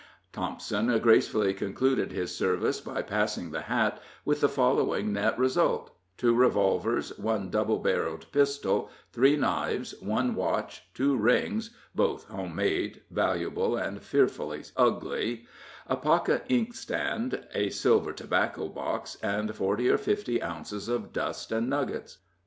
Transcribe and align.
Thompson 0.33 0.97
gracefully 0.97 1.53
concluded 1.53 2.11
his 2.11 2.35
service 2.35 2.81
by 2.81 3.03
passing 3.03 3.51
the 3.51 3.61
hat, 3.61 4.01
with 4.25 4.41
the 4.41 4.49
following 4.49 5.13
net 5.13 5.37
result: 5.37 5.91
Two 6.17 6.33
revolvers, 6.33 7.15
one 7.19 7.51
double 7.51 7.77
barreled 7.77 8.25
pistol, 8.31 8.89
three 9.13 9.35
knives, 9.37 9.93
one 10.01 10.33
watch, 10.33 10.81
two 10.95 11.15
rings 11.15 11.69
(both 11.93 12.23
home 12.29 12.55
made, 12.55 13.01
valuable 13.11 13.77
and 13.77 14.01
fearfully 14.01 14.63
ugly), 14.75 15.45
a 15.85 15.95
pocket 15.97 16.45
inkstand, 16.49 17.45
a 17.53 17.69
silver 17.69 18.11
tobacco 18.11 18.69
box, 18.69 19.17
and 19.21 19.55
forty 19.55 19.87
or 19.87 19.99
fifty 19.99 20.41
ounces 20.41 20.87
of 20.89 21.13
dust 21.13 21.51
and 21.51 21.69
nuggets. 21.69 22.17